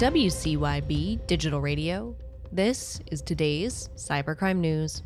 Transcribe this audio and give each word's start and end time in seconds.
WCYB 0.00 1.26
Digital 1.26 1.60
Radio. 1.60 2.16
This 2.50 3.00
is 3.12 3.20
today's 3.20 3.90
cybercrime 3.96 4.56
news. 4.56 5.02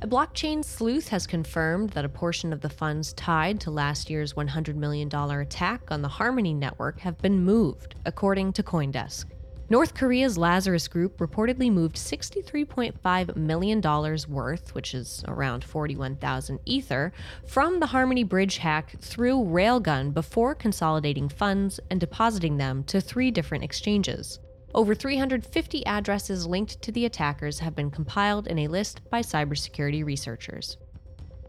A 0.00 0.06
blockchain 0.06 0.64
sleuth 0.64 1.08
has 1.08 1.26
confirmed 1.26 1.90
that 1.90 2.06
a 2.06 2.08
portion 2.08 2.50
of 2.50 2.62
the 2.62 2.70
funds 2.70 3.12
tied 3.12 3.60
to 3.60 3.70
last 3.70 4.08
year's 4.08 4.32
$100 4.32 4.76
million 4.76 5.14
attack 5.14 5.82
on 5.90 6.00
the 6.00 6.08
Harmony 6.08 6.54
network 6.54 7.00
have 7.00 7.18
been 7.18 7.44
moved, 7.44 7.96
according 8.06 8.54
to 8.54 8.62
Coindesk. 8.62 9.26
North 9.70 9.94
Korea's 9.94 10.36
Lazarus 10.36 10.88
Group 10.88 11.16
reportedly 11.16 11.72
moved 11.72 11.96
$63.5 11.96 13.34
million 13.34 13.80
worth, 14.28 14.74
which 14.74 14.92
is 14.92 15.24
around 15.26 15.64
41,000 15.64 16.60
Ether, 16.66 17.14
from 17.46 17.80
the 17.80 17.86
Harmony 17.86 18.24
Bridge 18.24 18.58
hack 18.58 18.96
through 19.00 19.38
Railgun 19.38 20.12
before 20.12 20.54
consolidating 20.54 21.30
funds 21.30 21.80
and 21.90 21.98
depositing 21.98 22.58
them 22.58 22.84
to 22.84 23.00
three 23.00 23.30
different 23.30 23.64
exchanges. 23.64 24.38
Over 24.74 24.94
350 24.94 25.86
addresses 25.86 26.46
linked 26.46 26.82
to 26.82 26.92
the 26.92 27.06
attackers 27.06 27.60
have 27.60 27.74
been 27.74 27.90
compiled 27.90 28.46
in 28.46 28.58
a 28.58 28.68
list 28.68 29.00
by 29.08 29.22
cybersecurity 29.22 30.04
researchers. 30.04 30.76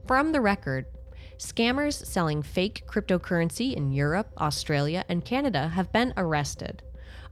From 0.08 0.32
the 0.32 0.40
record, 0.40 0.86
scammers 1.38 2.06
selling 2.06 2.44
fake 2.44 2.84
cryptocurrency 2.88 3.74
in 3.74 3.92
Europe, 3.92 4.32
Australia, 4.38 5.04
and 5.10 5.26
Canada 5.26 5.68
have 5.68 5.92
been 5.92 6.14
arrested. 6.16 6.82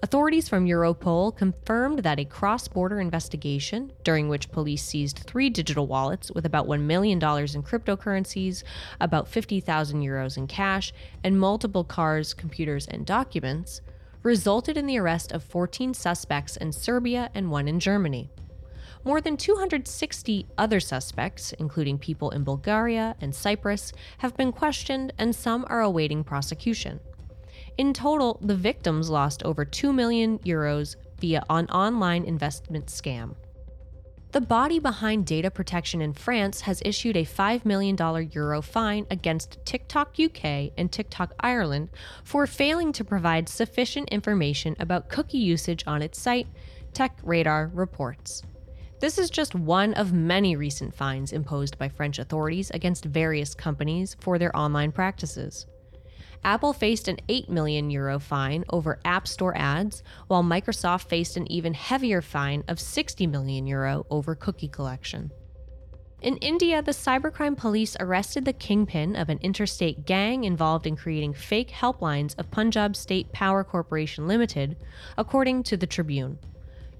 Authorities 0.01 0.49
from 0.49 0.65
Europol 0.65 1.35
confirmed 1.35 1.99
that 1.99 2.19
a 2.19 2.25
cross 2.25 2.67
border 2.67 2.99
investigation, 2.99 3.93
during 4.03 4.27
which 4.27 4.51
police 4.51 4.83
seized 4.83 5.19
three 5.19 5.49
digital 5.49 5.87
wallets 5.87 6.29
with 6.31 6.45
about 6.45 6.67
$1 6.67 6.81
million 6.81 7.17
in 7.17 7.19
cryptocurrencies, 7.63 8.63
about 8.99 9.29
50,000 9.29 10.01
euros 10.01 10.35
in 10.37 10.47
cash, 10.47 10.93
and 11.23 11.39
multiple 11.39 11.85
cars, 11.85 12.33
computers, 12.33 12.85
and 12.87 13.05
documents, 13.05 13.79
resulted 14.23 14.77
in 14.77 14.87
the 14.87 14.97
arrest 14.97 15.31
of 15.31 15.43
14 15.43 15.93
suspects 15.93 16.57
in 16.57 16.71
Serbia 16.71 17.29
and 17.33 17.49
one 17.49 17.67
in 17.67 17.79
Germany. 17.79 18.29
More 19.05 19.19
than 19.19 19.35
260 19.35 20.47
other 20.57 20.79
suspects, 20.79 21.51
including 21.53 21.97
people 21.97 22.29
in 22.31 22.43
Bulgaria 22.43 23.15
and 23.19 23.35
Cyprus, 23.35 23.91
have 24.19 24.35
been 24.37 24.53
questioned, 24.53 25.13
and 25.17 25.35
some 25.35 25.65
are 25.67 25.81
awaiting 25.81 26.23
prosecution. 26.23 27.01
In 27.77 27.93
total, 27.93 28.39
the 28.41 28.55
victims 28.55 29.09
lost 29.09 29.41
over 29.43 29.65
2 29.65 29.91
million 29.91 30.37
euros 30.39 30.95
via 31.19 31.43
an 31.49 31.67
online 31.69 32.23
investment 32.23 32.85
scam. 32.85 33.35
The 34.31 34.41
body 34.41 34.79
behind 34.79 35.25
data 35.25 35.51
protection 35.51 36.01
in 36.01 36.13
France 36.13 36.61
has 36.61 36.81
issued 36.85 37.17
a 37.17 37.23
$5 37.23 37.65
million 37.65 37.95
euro 38.31 38.61
fine 38.61 39.05
against 39.11 39.59
TikTok 39.63 40.15
UK 40.19 40.71
and 40.77 40.91
TikTok 40.91 41.33
Ireland 41.39 41.89
for 42.23 42.47
failing 42.47 42.91
to 42.93 43.03
provide 43.03 43.47
sufficient 43.47 44.09
information 44.09 44.75
about 44.79 45.09
cookie 45.09 45.37
usage 45.37 45.83
on 45.85 46.01
its 46.01 46.19
site, 46.19 46.47
Tech 46.93 47.19
Radar 47.23 47.71
reports. 47.73 48.43
This 48.99 49.17
is 49.17 49.29
just 49.29 49.53
one 49.53 49.93
of 49.95 50.13
many 50.13 50.55
recent 50.55 50.95
fines 50.95 51.33
imposed 51.33 51.77
by 51.77 51.89
French 51.89 52.19
authorities 52.19 52.71
against 52.71 53.05
various 53.05 53.53
companies 53.53 54.15
for 54.19 54.39
their 54.39 54.55
online 54.55 54.91
practices. 54.91 55.65
Apple 56.45 56.73
faced 56.73 57.07
an 57.07 57.17
8 57.29 57.49
million 57.49 57.89
euro 57.89 58.19
fine 58.19 58.65
over 58.69 58.99
App 59.05 59.27
Store 59.27 59.55
ads, 59.57 60.03
while 60.27 60.43
Microsoft 60.43 61.07
faced 61.07 61.37
an 61.37 61.49
even 61.51 61.73
heavier 61.73 62.21
fine 62.21 62.63
of 62.67 62.79
60 62.79 63.27
million 63.27 63.65
euro 63.65 64.05
over 64.09 64.35
cookie 64.35 64.67
collection. 64.67 65.31
In 66.21 66.37
India, 66.37 66.81
the 66.81 66.91
cybercrime 66.91 67.57
police 67.57 67.97
arrested 67.99 68.45
the 68.45 68.53
kingpin 68.53 69.15
of 69.17 69.27
an 69.27 69.39
interstate 69.41 70.05
gang 70.05 70.45
involved 70.45 70.87
in 70.87 70.95
creating 70.95 71.33
fake 71.33 71.69
helplines 71.69 72.37
of 72.39 72.49
Punjab 72.49 72.95
State 72.95 73.33
Power 73.33 73.63
Corporation 73.63 74.25
Limited, 74.25 74.77
according 75.17 75.63
to 75.63 75.75
the 75.75 75.87
Tribune. 75.87 76.39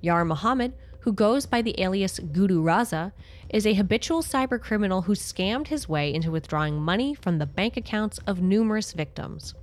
Yar 0.01 0.25
Mohammed, 0.25 0.73
who 1.03 1.11
goes 1.11 1.45
by 1.45 1.61
the 1.61 1.79
alias 1.81 2.17
Guru 2.19 2.63
Raza, 2.63 3.11
is 3.49 3.67
a 3.67 3.73
habitual 3.73 4.23
cybercriminal 4.23 5.03
who 5.03 5.15
scammed 5.15 5.67
his 5.67 5.89
way 5.89 6.13
into 6.13 6.31
withdrawing 6.31 6.81
money 6.81 7.13
from 7.13 7.39
the 7.39 7.45
bank 7.45 7.75
accounts 7.75 8.19
of 8.19 8.41
numerous 8.41 8.93
victims. 8.93 9.53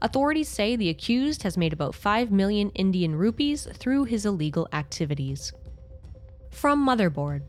Authorities 0.00 0.48
say 0.48 0.76
the 0.76 0.88
accused 0.88 1.42
has 1.42 1.58
made 1.58 1.74
about 1.74 1.94
5 1.94 2.30
million 2.30 2.70
Indian 2.70 3.16
rupees 3.16 3.68
through 3.74 4.04
his 4.04 4.24
illegal 4.24 4.66
activities. 4.72 5.52
From 6.50 6.86
Motherboard 6.86 7.42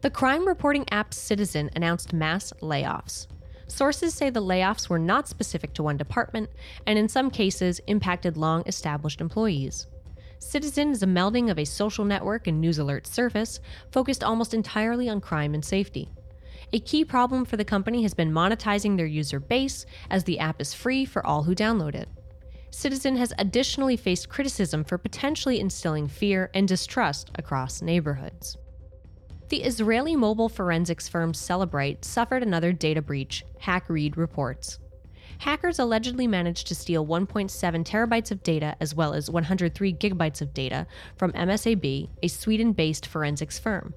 The 0.00 0.10
crime 0.10 0.48
reporting 0.48 0.84
app 0.90 1.14
Citizen 1.14 1.70
announced 1.76 2.12
mass 2.12 2.52
layoffs. 2.60 3.28
Sources 3.68 4.14
say 4.14 4.30
the 4.30 4.42
layoffs 4.42 4.88
were 4.88 4.98
not 4.98 5.28
specific 5.28 5.74
to 5.74 5.84
one 5.84 5.96
department 5.96 6.50
and, 6.88 6.98
in 6.98 7.08
some 7.08 7.30
cases, 7.30 7.80
impacted 7.86 8.36
long 8.36 8.64
established 8.66 9.20
employees. 9.20 9.86
Citizen 10.40 10.90
is 10.90 11.02
a 11.02 11.06
melding 11.06 11.50
of 11.50 11.58
a 11.58 11.64
social 11.66 12.04
network 12.04 12.46
and 12.46 12.60
news 12.60 12.78
alert 12.78 13.06
service 13.06 13.60
focused 13.92 14.24
almost 14.24 14.54
entirely 14.54 15.08
on 15.08 15.20
crime 15.20 15.54
and 15.54 15.64
safety. 15.64 16.08
A 16.72 16.80
key 16.80 17.04
problem 17.04 17.44
for 17.44 17.56
the 17.56 17.64
company 17.64 18.02
has 18.02 18.14
been 18.14 18.32
monetizing 18.32 18.96
their 18.96 19.06
user 19.06 19.38
base, 19.38 19.84
as 20.08 20.24
the 20.24 20.38
app 20.38 20.60
is 20.60 20.72
free 20.72 21.04
for 21.04 21.24
all 21.24 21.42
who 21.42 21.54
download 21.54 21.94
it. 21.94 22.08
Citizen 22.70 23.16
has 23.16 23.34
additionally 23.38 23.96
faced 23.96 24.28
criticism 24.28 24.82
for 24.82 24.96
potentially 24.96 25.60
instilling 25.60 26.08
fear 26.08 26.50
and 26.54 26.66
distrust 26.66 27.30
across 27.34 27.82
neighborhoods. 27.82 28.56
The 29.50 29.62
Israeli 29.62 30.16
mobile 30.16 30.48
forensics 30.48 31.08
firm 31.08 31.32
Cellebrite 31.32 32.04
suffered 32.04 32.42
another 32.42 32.72
data 32.72 33.02
breach, 33.02 33.44
Hackread 33.60 34.16
reports 34.16 34.78
hackers 35.38 35.78
allegedly 35.78 36.26
managed 36.26 36.66
to 36.68 36.74
steal 36.74 37.06
1.7 37.06 37.50
terabytes 37.84 38.30
of 38.30 38.42
data 38.42 38.76
as 38.80 38.94
well 38.94 39.14
as 39.14 39.30
103 39.30 39.94
gigabytes 39.94 40.40
of 40.40 40.54
data 40.54 40.86
from 41.16 41.32
MSAB, 41.32 42.08
a 42.22 42.28
Sweden 42.28 42.72
based 42.72 43.06
forensics 43.06 43.58
firm. 43.58 43.94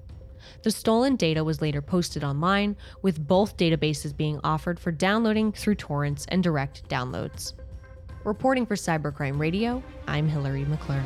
The 0.62 0.70
stolen 0.70 1.16
data 1.16 1.44
was 1.44 1.60
later 1.60 1.82
posted 1.82 2.24
online, 2.24 2.76
with 3.02 3.26
both 3.26 3.56
databases 3.56 4.16
being 4.16 4.40
offered 4.44 4.78
for 4.78 4.92
downloading 4.92 5.52
through 5.52 5.76
torrents 5.76 6.26
and 6.28 6.42
direct 6.42 6.88
downloads. 6.88 7.54
Reporting 8.24 8.64
for 8.64 8.74
Cybercrime 8.74 9.38
Radio, 9.38 9.82
I'm 10.06 10.28
Hilary 10.28 10.64
McClure. 10.64 11.04